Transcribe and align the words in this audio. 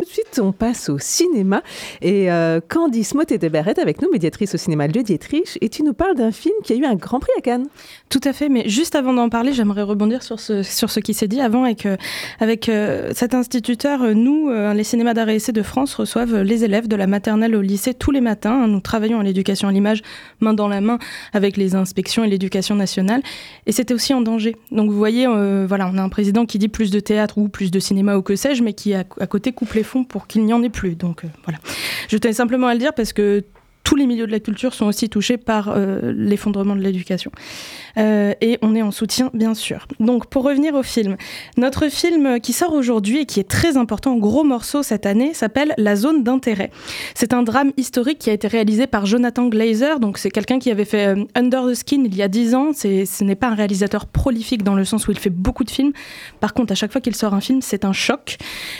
Tout 0.00 0.06
de 0.06 0.12
suite, 0.12 0.40
on 0.42 0.52
passe 0.52 0.88
au 0.88 0.98
cinéma. 0.98 1.62
Et 2.00 2.32
euh, 2.32 2.60
Candice 2.66 3.14
motet 3.14 3.36
de 3.36 3.46
est 3.46 3.78
avec 3.78 4.00
nous, 4.00 4.10
médiatrice 4.10 4.54
au 4.54 4.56
cinéma 4.56 4.86
Lieu 4.86 5.02
Dietrich. 5.02 5.58
Et 5.60 5.68
tu 5.68 5.82
nous 5.82 5.92
parles 5.92 6.14
d'un 6.14 6.32
film 6.32 6.54
qui 6.64 6.72
a 6.72 6.76
eu 6.76 6.86
un 6.86 6.94
grand 6.94 7.20
prix 7.20 7.32
à 7.36 7.42
Cannes. 7.42 7.66
Tout 8.08 8.20
à 8.24 8.32
fait. 8.32 8.48
Mais 8.48 8.66
juste 8.66 8.94
avant 8.94 9.12
d'en 9.12 9.28
parler, 9.28 9.52
j'aimerais 9.52 9.82
rebondir 9.82 10.22
sur 10.22 10.40
ce, 10.40 10.62
sur 10.62 10.90
ce 10.90 11.00
qui 11.00 11.12
s'est 11.12 11.28
dit 11.28 11.42
avant. 11.42 11.70
Que, 11.74 11.98
avec 12.38 12.70
euh, 12.70 13.12
cet 13.14 13.34
instituteur, 13.34 14.00
euh, 14.02 14.14
nous, 14.14 14.48
les 14.72 14.84
cinémas 14.84 15.12
d'art 15.12 15.28
et 15.28 15.34
essai 15.34 15.52
de 15.52 15.62
France 15.62 15.94
reçoivent 15.94 16.40
les 16.40 16.64
élèves 16.64 16.88
de 16.88 16.96
la 16.96 17.06
maternelle 17.06 17.54
au 17.54 17.60
lycée 17.60 17.92
tous 17.92 18.10
les 18.10 18.22
matins. 18.22 18.66
Nous 18.66 18.80
travaillons 18.80 19.20
à 19.20 19.22
l'éducation 19.22 19.68
à 19.68 19.72
l'image, 19.72 20.00
main 20.40 20.54
dans 20.54 20.68
la 20.68 20.80
main, 20.80 20.98
avec 21.34 21.58
les 21.58 21.74
inspections 21.74 22.24
et 22.24 22.28
l'éducation 22.28 22.74
nationale. 22.74 23.20
Et 23.66 23.72
c'était 23.72 23.92
aussi 23.92 24.14
en 24.14 24.22
danger. 24.22 24.56
Donc 24.72 24.90
vous 24.90 24.96
voyez, 24.96 25.26
voilà, 25.66 25.90
on 25.92 25.98
a 25.98 26.02
un 26.02 26.08
président 26.08 26.46
qui 26.46 26.58
dit 26.58 26.68
plus 26.68 26.90
de 26.90 27.00
théâtre 27.00 27.36
ou 27.36 27.50
plus 27.50 27.70
de 27.70 27.80
cinéma 27.80 28.16
ou 28.16 28.22
que 28.22 28.34
sais-je, 28.34 28.62
mais 28.62 28.72
qui 28.72 28.94
à, 28.94 29.04
à 29.20 29.26
côté 29.26 29.52
coupe 29.52 29.74
les 29.74 29.82
pour 30.08 30.26
qu'il 30.26 30.44
n'y 30.44 30.52
en 30.52 30.62
ait 30.62 30.70
plus. 30.70 30.94
Donc 30.96 31.24
euh, 31.24 31.28
voilà. 31.44 31.58
Je 32.08 32.16
tenais 32.16 32.32
simplement 32.34 32.68
à 32.68 32.74
le 32.74 32.80
dire 32.80 32.94
parce 32.94 33.12
que 33.12 33.44
tous 33.90 33.96
les 33.96 34.06
milieux 34.06 34.28
de 34.28 34.30
la 34.30 34.38
culture 34.38 34.72
sont 34.72 34.86
aussi 34.86 35.08
touchés 35.08 35.36
par 35.36 35.68
euh, 35.68 36.12
l'effondrement 36.16 36.76
de 36.76 36.80
l'éducation. 36.80 37.32
Euh, 37.98 38.34
et 38.40 38.56
on 38.62 38.76
est 38.76 38.82
en 38.82 38.92
soutien, 38.92 39.32
bien 39.34 39.52
sûr. 39.52 39.88
Donc, 39.98 40.26
pour 40.26 40.44
revenir 40.44 40.76
au 40.76 40.84
film, 40.84 41.16
notre 41.56 41.88
film 41.88 42.38
qui 42.38 42.52
sort 42.52 42.72
aujourd'hui 42.72 43.22
et 43.22 43.26
qui 43.26 43.40
est 43.40 43.50
très 43.50 43.76
important, 43.76 44.16
gros 44.16 44.44
morceau 44.44 44.84
cette 44.84 45.06
année, 45.06 45.34
s'appelle 45.34 45.74
La 45.76 45.96
zone 45.96 46.22
d'intérêt. 46.22 46.70
C'est 47.16 47.34
un 47.34 47.42
drame 47.42 47.72
historique 47.76 48.20
qui 48.20 48.30
a 48.30 48.32
été 48.32 48.46
réalisé 48.46 48.86
par 48.86 49.06
Jonathan 49.06 49.48
Glazer. 49.48 49.98
Donc, 49.98 50.18
c'est 50.18 50.30
quelqu'un 50.30 50.60
qui 50.60 50.70
avait 50.70 50.84
fait 50.84 51.08
euh, 51.08 51.24
Under 51.34 51.66
the 51.66 51.74
Skin 51.74 52.04
il 52.04 52.14
y 52.14 52.22
a 52.22 52.28
10 52.28 52.54
ans. 52.54 52.70
Ce 52.72 53.24
n'est 53.24 53.34
pas 53.34 53.48
un 53.48 53.56
réalisateur 53.56 54.06
prolifique 54.06 54.62
dans 54.62 54.76
le 54.76 54.84
sens 54.84 55.08
où 55.08 55.10
il 55.10 55.18
fait 55.18 55.30
beaucoup 55.30 55.64
de 55.64 55.70
films. 55.70 55.90
Par 56.38 56.54
contre, 56.54 56.70
à 56.70 56.76
chaque 56.76 56.92
fois 56.92 57.00
qu'il 57.00 57.16
sort 57.16 57.34
un 57.34 57.40
film, 57.40 57.60
c'est 57.60 57.84
un 57.84 57.92
choc. 57.92 58.36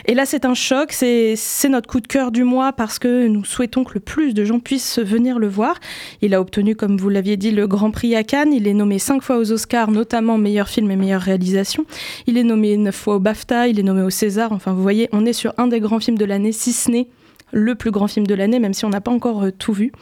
Et 0.06 0.14
là, 0.14 0.24
c'est 0.24 0.44
un 0.44 0.54
choc. 0.54 0.92
C'est 0.92 1.68
notre 1.68 1.88
coup 1.88 1.98
de 1.98 2.06
cœur 2.06 2.30
du 2.30 2.44
mois 2.44 2.72
parce 2.72 3.00
que 3.00 3.26
nous 3.26 3.44
souhaitons 3.44 3.82
que 3.82 3.94
le 3.94 4.00
plus 4.00 4.34
de 4.34 4.44
gens 4.44 4.60
puissent 4.60 4.99
venir 5.02 5.38
le 5.38 5.48
voir. 5.48 5.78
Il 6.22 6.34
a 6.34 6.40
obtenu, 6.40 6.76
comme 6.76 6.96
vous 6.96 7.08
l'aviez 7.08 7.36
dit, 7.36 7.50
le 7.50 7.66
Grand 7.66 7.90
Prix 7.90 8.14
à 8.14 8.24
Cannes. 8.24 8.52
Il 8.52 8.66
est 8.66 8.74
nommé 8.74 8.98
cinq 8.98 9.22
fois 9.22 9.38
aux 9.38 9.52
Oscars, 9.52 9.90
notamment 9.90 10.38
meilleur 10.38 10.68
film 10.68 10.90
et 10.90 10.96
meilleure 10.96 11.22
réalisation. 11.22 11.84
Il 12.26 12.38
est 12.38 12.44
nommé 12.44 12.76
neuf 12.76 12.96
fois 12.96 13.16
au 13.16 13.20
BAFTA, 13.20 13.68
il 13.68 13.78
est 13.78 13.82
nommé 13.82 14.02
au 14.02 14.10
César. 14.10 14.52
Enfin, 14.52 14.72
vous 14.72 14.82
voyez, 14.82 15.08
on 15.12 15.26
est 15.26 15.32
sur 15.32 15.52
un 15.58 15.66
des 15.66 15.80
grands 15.80 16.00
films 16.00 16.18
de 16.18 16.24
l'année, 16.24 16.52
si 16.52 16.72
ce 16.72 16.90
n'est 16.90 17.08
le 17.52 17.74
plus 17.74 17.90
grand 17.90 18.06
film 18.06 18.26
de 18.26 18.34
l'année, 18.34 18.58
même 18.58 18.74
si 18.74 18.84
on 18.84 18.90
n'a 18.90 19.00
pas 19.00 19.10
encore 19.10 19.44
euh, 19.44 19.50
tout 19.50 19.72
vu. 19.72 19.92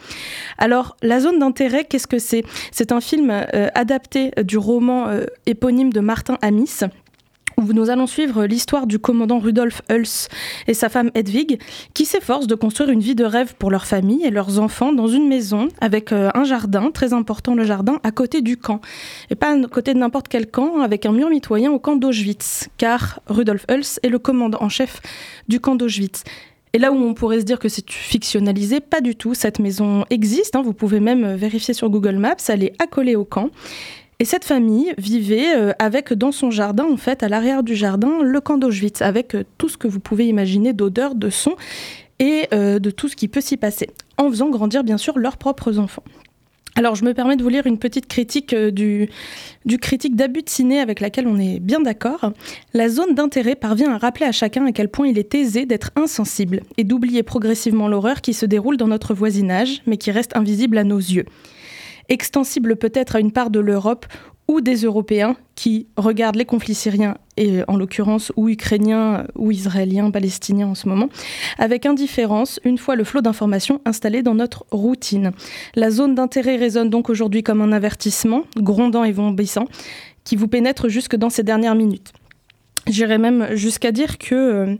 Alors, 0.57 0.95
la 1.01 1.19
zone 1.19 1.39
d'intérêt, 1.39 1.85
qu'est-ce 1.85 2.07
que 2.07 2.19
c'est? 2.19 2.43
C'est 2.71 2.91
un 2.91 3.01
film 3.01 3.31
euh, 3.31 3.67
adapté 3.73 4.31
du 4.43 4.57
roman 4.57 5.07
euh, 5.07 5.25
éponyme 5.45 5.91
de 5.91 5.99
Martin 5.99 6.37
Amis 6.41 6.81
où 7.59 7.73
nous 7.73 7.89
allons 7.89 8.07
suivre 8.07 8.45
l'histoire 8.45 8.87
du 8.87 8.99
commandant 8.99 9.39
Rudolf 9.39 9.81
Hulse 9.89 10.29
et 10.67 10.73
sa 10.73 10.89
femme 10.89 11.11
Hedwig, 11.13 11.59
qui 11.93 12.05
s'efforcent 12.05 12.47
de 12.47 12.55
construire 12.55 12.89
une 12.89 13.01
vie 13.01 13.15
de 13.15 13.25
rêve 13.25 13.55
pour 13.59 13.69
leur 13.69 13.85
famille 13.85 14.23
et 14.25 14.29
leurs 14.29 14.59
enfants 14.59 14.93
dans 14.93 15.07
une 15.07 15.27
maison 15.27 15.67
avec 15.81 16.11
euh, 16.11 16.29
un 16.33 16.43
jardin, 16.43 16.91
très 16.91 17.13
important 17.13 17.55
le 17.55 17.65
jardin, 17.65 17.99
à 18.03 18.11
côté 18.11 18.41
du 18.41 18.57
camp. 18.57 18.81
Et 19.29 19.35
pas 19.35 19.51
à 19.51 19.67
côté 19.67 19.93
de 19.93 19.99
n'importe 19.99 20.27
quel 20.29 20.47
camp, 20.47 20.81
avec 20.81 21.05
un 21.05 21.11
mur 21.11 21.29
mitoyen 21.29 21.71
au 21.71 21.79
camp 21.79 21.95
d'Auschwitz, 21.95 22.69
car 22.77 23.19
Rudolf 23.27 23.65
Hulse 23.69 23.99
est 24.03 24.09
le 24.09 24.19
commandant 24.19 24.59
en 24.61 24.69
chef 24.69 25.01
du 25.47 25.59
camp 25.59 25.75
d'Auschwitz. 25.75 26.23
Et 26.73 26.77
là 26.77 26.91
où 26.91 26.95
on 26.95 27.13
pourrait 27.13 27.39
se 27.39 27.45
dire 27.45 27.59
que 27.59 27.67
c'est 27.67 27.89
fictionnalisé, 27.89 28.79
pas 28.79 29.01
du 29.01 29.15
tout. 29.15 29.33
Cette 29.33 29.59
maison 29.59 30.05
existe, 30.09 30.55
hein, 30.55 30.61
vous 30.61 30.73
pouvez 30.73 30.99
même 30.99 31.33
vérifier 31.35 31.73
sur 31.73 31.89
Google 31.89 32.17
Maps, 32.17 32.35
elle 32.47 32.63
est 32.63 32.79
accolée 32.79 33.15
au 33.15 33.25
camp. 33.25 33.49
Et 34.21 34.25
cette 34.25 34.43
famille 34.43 34.93
vivait 34.97 35.55
euh, 35.55 35.71
avec 35.79 36.11
dans 36.11 36.33
son 36.33 36.51
jardin, 36.51 36.83
en 36.83 36.97
fait, 36.97 37.23
à 37.23 37.29
l'arrière 37.29 37.63
du 37.63 37.73
jardin, 37.73 38.21
le 38.21 38.41
camp 38.41 38.57
d'Auschwitz, 38.57 39.01
avec 39.01 39.33
euh, 39.33 39.45
tout 39.57 39.69
ce 39.69 39.77
que 39.77 39.87
vous 39.87 40.01
pouvez 40.01 40.27
imaginer 40.27 40.73
d'odeur, 40.73 41.15
de 41.15 41.29
son 41.29 41.55
et 42.19 42.47
euh, 42.53 42.79
de 42.79 42.91
tout 42.91 43.07
ce 43.07 43.15
qui 43.15 43.29
peut 43.29 43.39
s'y 43.39 43.55
passer, 43.55 43.89
en 44.17 44.29
faisant 44.29 44.49
grandir 44.49 44.83
bien 44.83 44.97
sûr 44.97 45.17
leurs 45.17 45.37
propres 45.37 45.79
enfants. 45.79 46.03
Alors 46.75 46.95
je 46.95 47.05
me 47.05 47.13
permets 47.13 47.37
de 47.37 47.43
vous 47.43 47.49
lire 47.49 47.65
une 47.65 47.79
petite 47.79 48.07
critique 48.07 48.53
du, 48.53 49.09
critique 49.81 50.17
d'abus 50.17 50.43
avec 50.81 50.99
laquelle 50.99 51.27
on 51.27 51.39
est 51.39 51.59
bien 51.61 51.79
d'accord. 51.79 52.31
La 52.73 52.89
zone 52.89 53.15
d'intérêt 53.15 53.55
parvient 53.55 53.91
à 53.93 53.97
rappeler 53.97 54.25
à 54.25 54.31
chacun 54.31 54.65
à 54.65 54.71
quel 54.73 54.89
point 54.89 55.07
il 55.07 55.17
est 55.17 55.33
aisé 55.33 55.65
d'être 55.65 55.91
insensible 55.95 56.61
et 56.77 56.83
d'oublier 56.83 57.23
progressivement 57.23 57.87
l'horreur 57.87 58.21
qui 58.21 58.33
se 58.33 58.45
déroule 58.45 58.77
dans 58.77 58.87
notre 58.87 59.13
voisinage, 59.13 59.81
mais 59.87 59.97
qui 59.97 60.11
reste 60.11 60.35
invisible 60.37 60.77
à 60.77 60.83
nos 60.83 60.99
yeux 60.99 61.25
extensible 62.09 62.75
peut-être 62.75 63.15
à 63.15 63.19
une 63.19 63.31
part 63.31 63.49
de 63.49 63.59
l'Europe 63.59 64.05
ou 64.49 64.61
des 64.61 64.77
Européens 64.77 65.35
qui 65.53 65.87
regardent 65.95 66.35
les 66.35 66.45
conflits 66.45 66.73
syriens, 66.73 67.17
et 67.37 67.61
en 67.67 67.77
l'occurrence 67.77 68.31
ou 68.35 68.49
ukrainiens 68.49 69.27
ou 69.35 69.51
israéliens, 69.51 70.09
palestiniens 70.09 70.69
en 70.69 70.75
ce 70.75 70.89
moment, 70.89 71.07
avec 71.59 71.85
indifférence 71.85 72.59
une 72.63 72.79
fois 72.79 72.95
le 72.95 73.03
flot 73.03 73.21
d'informations 73.21 73.79
installé 73.85 74.23
dans 74.23 74.33
notre 74.33 74.65
routine. 74.71 75.33
La 75.75 75.91
zone 75.91 76.15
d'intérêt 76.15 76.55
résonne 76.55 76.89
donc 76.89 77.11
aujourd'hui 77.11 77.43
comme 77.43 77.61
un 77.61 77.71
avertissement, 77.71 78.43
grondant 78.57 79.03
et 79.03 79.11
vomissant, 79.11 79.65
qui 80.23 80.35
vous 80.35 80.47
pénètre 80.47 80.89
jusque 80.89 81.15
dans 81.15 81.29
ces 81.29 81.43
dernières 81.43 81.75
minutes. 81.75 82.11
J'irais 82.87 83.19
même 83.19 83.49
jusqu'à 83.55 83.91
dire 83.91 84.17
que 84.17 84.35
euh, 84.35 84.75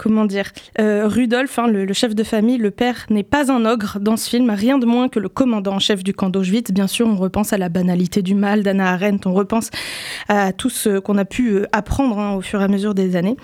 comment 0.00 0.24
dire, 0.24 0.50
euh, 0.80 1.06
Rudolf, 1.06 1.58
hein, 1.58 1.66
le, 1.66 1.92
chef 1.92 2.14
de 2.14 2.24
famille, 2.24 2.56
le 2.56 2.70
père, 2.70 3.04
n'est 3.10 3.22
pas 3.22 3.52
un 3.52 3.66
ogre 3.66 3.98
dans 4.00 4.16
ce 4.16 4.30
film, 4.30 4.48
rien 4.48 4.78
de 4.78 4.86
moins 4.86 5.10
que 5.10 5.18
le 5.18 5.28
commandant 5.28 5.74
en 5.74 5.78
chef 5.78 6.02
du 6.02 6.14
camp 6.14 6.30
d'Auschwitz. 6.30 6.70
Bien 6.70 6.86
sûr, 6.86 7.06
on 7.06 7.16
repense 7.16 7.52
à 7.52 7.58
la 7.58 7.68
banalité 7.68 8.22
du 8.22 8.34
mal 8.34 8.62
d'Anna 8.62 8.92
Arendt, 8.92 9.28
on 9.28 9.34
repense 9.34 9.68
à 10.28 10.54
tout 10.54 10.70
ce 10.70 11.00
qu'on 11.00 11.18
a 11.18 11.26
pu 11.26 11.50
euh, 11.50 11.66
apprendre 11.72 12.18
hein, 12.18 12.32
au 12.32 12.40
fur 12.40 12.62
et 12.62 12.64
à 12.64 12.68
mesure 12.68 12.94
des 12.94 13.14
années. 13.14 13.36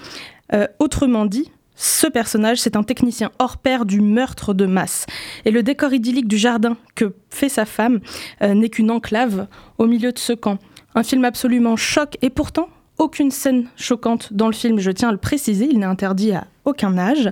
Euh, 0.55 0.67
autrement 0.78 1.27
dit, 1.27 1.53
ce 1.75 2.06
personnage, 2.06 2.56
c'est 2.56 2.75
un 2.75 2.84
technicien 2.84 3.33
hors 3.38 3.59
pair 3.59 3.84
du 3.84 4.00
meurtre 4.00 4.55
de 4.55 4.65
masse. 4.65 5.05
Et 5.44 5.50
le 5.50 5.62
décor 5.62 5.93
idyllique 5.93 6.28
du 6.28 6.38
jardin 6.38 6.78
que 6.94 7.17
fait 7.28 7.50
sa 7.50 7.67
femme 7.67 8.00
n'est 8.41 8.71
qu'une 8.71 8.91
enclave 8.91 9.47
au 9.77 9.84
milieu 9.84 10.11
de 10.11 10.19
ce 10.19 10.33
camp. 10.33 10.56
Un 10.94 11.03
film 11.03 11.27
absolument 11.27 11.77
choc 11.77 12.17
et 12.23 12.31
pourtant 12.31 12.71
aucune 12.98 13.30
scène 13.30 13.66
choquante 13.76 14.32
dans 14.32 14.46
le 14.46 14.52
film, 14.52 14.78
je 14.78 14.90
tiens 14.90 15.10
à 15.10 15.12
le 15.12 15.18
préciser, 15.18 15.68
il 15.70 15.78
n'est 15.78 15.86
interdit 15.86 16.32
à 16.32 16.46
aucun 16.64 16.98
âge. 16.98 17.30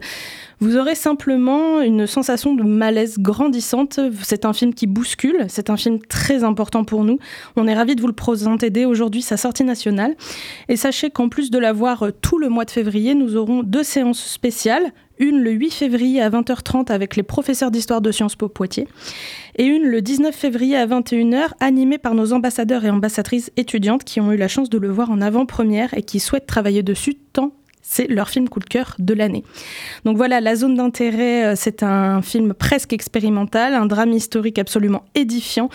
Vous 0.60 0.76
aurez 0.76 0.94
simplement 0.94 1.80
une 1.80 2.06
sensation 2.06 2.54
de 2.54 2.62
malaise 2.62 3.18
grandissante. 3.18 3.98
C'est 4.22 4.44
un 4.44 4.52
film 4.52 4.72
qui 4.72 4.86
bouscule, 4.86 5.46
c'est 5.48 5.70
un 5.70 5.76
film 5.76 5.98
très 6.00 6.44
important 6.44 6.84
pour 6.84 7.04
nous. 7.04 7.18
On 7.56 7.66
est 7.66 7.74
ravis 7.74 7.96
de 7.96 8.00
vous 8.00 8.06
le 8.06 8.12
présenter 8.12 8.70
dès 8.70 8.84
aujourd'hui, 8.84 9.22
sa 9.22 9.36
sortie 9.36 9.64
nationale. 9.64 10.14
Et 10.68 10.76
sachez 10.76 11.10
qu'en 11.10 11.28
plus 11.28 11.50
de 11.50 11.58
la 11.58 11.72
voir 11.72 12.06
tout 12.22 12.38
le 12.38 12.48
mois 12.48 12.64
de 12.64 12.70
février, 12.70 13.14
nous 13.14 13.36
aurons 13.36 13.62
deux 13.62 13.82
séances 13.82 14.24
spéciales. 14.24 14.92
Une 15.18 15.40
le 15.40 15.52
8 15.52 15.70
février 15.70 16.20
à 16.20 16.28
20h30 16.28 16.90
avec 16.90 17.14
les 17.16 17.22
professeurs 17.22 17.70
d'histoire 17.70 18.00
de 18.00 18.10
Sciences 18.10 18.34
Po 18.34 18.48
Poitiers 18.48 18.88
et 19.56 19.64
une 19.64 19.84
le 19.84 20.02
19 20.02 20.34
février 20.34 20.76
à 20.76 20.86
21h 20.86 21.50
animée 21.60 21.98
par 21.98 22.14
nos 22.14 22.32
ambassadeurs 22.32 22.84
et 22.84 22.90
ambassadrices 22.90 23.52
étudiantes 23.56 24.04
qui 24.04 24.20
ont 24.20 24.32
eu 24.32 24.36
la 24.36 24.48
chance 24.48 24.70
de 24.70 24.78
le 24.78 24.88
voir 24.88 25.10
en 25.10 25.20
avant-première 25.20 25.94
et 25.94 26.02
qui 26.02 26.18
souhaitent 26.18 26.46
travailler 26.46 26.82
dessus 26.82 27.14
tant 27.32 27.52
c'est 27.86 28.08
leur 28.08 28.30
film 28.30 28.48
coup 28.48 28.60
de 28.60 28.64
cœur 28.64 28.96
de 28.98 29.12
l'année. 29.12 29.44
Donc 30.04 30.16
voilà, 30.16 30.40
La 30.40 30.56
zone 30.56 30.74
d'intérêt, 30.74 31.44
euh, 31.44 31.54
c'est 31.54 31.82
un 31.82 32.22
film 32.22 32.54
presque 32.54 32.94
expérimental, 32.94 33.74
un 33.74 33.86
drame 33.86 34.12
historique 34.12 34.58
absolument 34.58 35.04
édifiant 35.14 35.68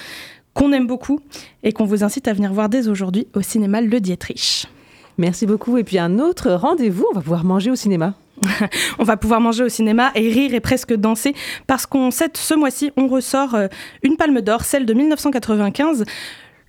qu'on 0.54 0.74
aime 0.74 0.88
beaucoup 0.88 1.20
et 1.64 1.72
qu'on 1.72 1.86
vous 1.86 2.04
incite 2.04 2.28
à 2.28 2.34
venir 2.34 2.52
voir 2.52 2.68
dès 2.68 2.88
aujourd'hui 2.88 3.28
au 3.36 3.42
cinéma 3.42 3.80
Le 3.80 4.00
Dietrich. 4.00 4.66
Merci 5.20 5.46
beaucoup. 5.46 5.78
Et 5.78 5.84
puis 5.84 6.00
un 6.00 6.18
autre 6.18 6.52
rendez-vous, 6.52 7.06
on 7.12 7.16
va 7.16 7.22
pouvoir 7.22 7.46
manger 7.46 7.70
au 7.70 7.76
cinéma. 7.76 8.16
on 9.00 9.04
va 9.04 9.18
pouvoir 9.18 9.42
manger 9.42 9.64
au 9.64 9.70
cinéma 9.70 10.12
et 10.16 10.30
rire 10.32 10.54
et 10.54 10.60
presque 10.60 10.94
danser 10.94 11.34
parce 11.68 11.86
qu'on 11.86 12.12
sait 12.12 12.30
ce 12.34 12.54
mois-ci 12.54 12.92
on 12.98 13.08
ressort 13.08 13.56
euh, 13.56 13.68
une 14.04 14.18
palme 14.18 14.42
d'or, 14.42 14.64
celle 14.64 14.86
de 14.86 14.94
1995 14.94 16.06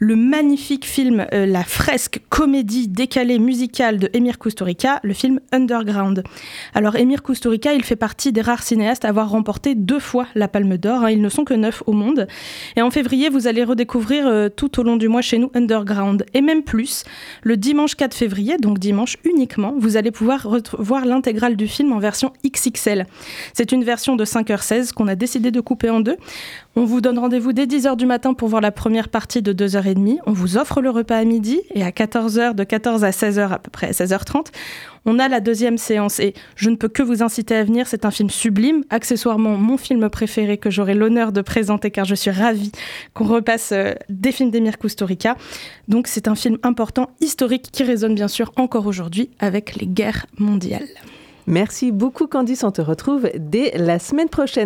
le 0.01 0.17
magnifique 0.17 0.87
film, 0.87 1.27
euh, 1.35 1.45
la 1.45 1.63
fresque 1.63 2.23
comédie 2.31 2.89
décalée 2.89 3.39
musicale 3.39 3.99
de 3.99 4.09
Emir 4.15 4.39
Kusturica, 4.39 4.99
le 5.03 5.13
film 5.13 5.41
Underground. 5.53 6.25
Alors 6.73 6.97
Emir 6.97 7.23
Kusturica, 7.23 7.75
il 7.75 7.85
fait 7.85 7.97
partie 7.97 8.33
des 8.33 8.41
rares 8.41 8.63
cinéastes 8.63 9.05
à 9.05 9.09
avoir 9.09 9.29
remporté 9.29 9.75
deux 9.75 9.99
fois 9.99 10.27
la 10.35 10.49
Palme 10.49 10.79
d'Or. 10.79 11.05
Hein. 11.05 11.11
ils 11.11 11.21
ne 11.21 11.29
sont 11.29 11.45
que 11.45 11.53
neuf 11.53 11.83
au 11.85 11.93
monde. 11.93 12.27
Et 12.77 12.83
en 12.83 12.91
février, 12.91 13.29
vous 13.29 13.47
allez 13.47 13.63
redécouvrir 13.63 14.27
euh, 14.27 14.49
tout 14.49 14.81
au 14.81 14.83
long 14.83 14.97
du 14.97 15.09
mois 15.09 15.21
chez 15.21 15.37
nous 15.37 15.51
Underground. 15.55 16.25
Et 16.33 16.41
même 16.41 16.63
plus, 16.63 17.05
le 17.43 17.59
dimanche 17.59 17.95
4 17.95 18.15
février, 18.15 18.57
donc 18.57 18.79
dimanche 18.79 19.19
uniquement, 19.25 19.75
vous 19.77 19.99
allez 19.99 20.11
pouvoir 20.11 20.49
voir 20.79 21.05
l'intégrale 21.05 21.57
du 21.57 21.69
film 21.69 21.93
en 21.93 21.99
version 21.99 22.33
XXL. 22.47 23.07
C'est 23.53 23.71
une 23.71 23.85
version 23.85 24.17
de 24.17 24.25
5h16 24.25 24.95
qu'on 24.95 25.09
a 25.09 25.15
décidé 25.15 25.51
de 25.51 25.61
couper 25.61 25.91
en 25.91 26.01
deux. 26.01 26.17
On 26.77 26.85
vous 26.85 27.01
donne 27.01 27.19
rendez-vous 27.19 27.53
dès 27.53 27.67
10h 27.67 27.97
du 27.97 28.07
matin 28.07 28.33
pour 28.33 28.49
voir 28.49 28.63
la 28.63 28.71
première 28.71 29.09
partie 29.09 29.43
de 29.43 29.53
2h30. 29.53 30.19
On 30.25 30.33
vous 30.33 30.57
offre 30.57 30.81
le 30.81 30.89
repas 30.91 31.17
à 31.17 31.25
midi 31.25 31.61
et 31.75 31.83
à 31.83 31.91
14h, 31.91 32.55
de 32.55 32.63
14 32.63 33.03
à 33.03 33.11
16h 33.11 33.51
à 33.51 33.59
peu 33.59 33.71
près, 33.71 33.91
16h30, 33.91 34.47
on 35.05 35.19
a 35.19 35.27
la 35.27 35.41
deuxième 35.41 35.79
séance 35.79 36.21
et 36.21 36.33
je 36.55 36.71
ne 36.71 36.77
peux 36.77 36.87
que 36.87 37.03
vous 37.03 37.25
inciter 37.25 37.57
à 37.57 37.65
venir. 37.65 37.89
C'est 37.89 38.05
un 38.05 38.13
film 38.13 38.31
sublime, 38.31 38.85
accessoirement 38.89 39.57
mon 39.57 39.79
film 39.79 40.09
préféré 40.11 40.59
que 40.59 40.71
j'aurai 40.71 40.95
l'honneur 40.95 41.33
de 41.33 41.41
présenter 41.41 41.91
car 41.91 42.05
je 42.05 42.15
suis 42.15 42.31
ravie 42.31 42.71
qu'on 43.15 43.27
repasse 43.27 43.73
euh, 43.73 43.95
des 44.09 44.31
films 44.31 44.53
d'Emir 44.53 44.79
Kusturica. 44.79 45.37
Donc 45.89 46.07
c'est 46.07 46.29
un 46.29 46.37
film 46.37 46.59
important, 46.63 47.11
historique, 47.21 47.71
qui 47.73 47.83
résonne 47.83 48.15
bien 48.15 48.29
sûr 48.29 48.53
encore 48.55 48.87
aujourd'hui 48.87 49.31
avec 49.41 49.75
les 49.75 49.89
guerres 49.89 50.27
mondiales. 50.39 50.87
Merci 51.47 51.91
beaucoup 51.91 52.29
Candice, 52.29 52.63
on 52.63 52.71
te 52.71 52.81
retrouve 52.81 53.29
dès 53.37 53.73
la 53.77 53.99
semaine 53.99 54.29
prochaine. 54.29 54.59